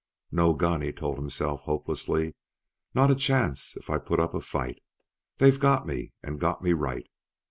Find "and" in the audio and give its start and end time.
6.23-6.39